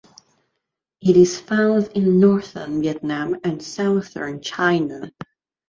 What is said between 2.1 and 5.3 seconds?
northern Vietnam and southern China.